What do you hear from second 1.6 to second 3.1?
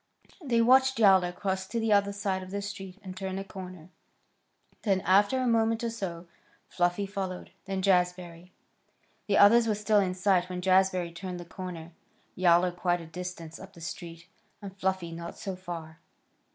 to the other side of the street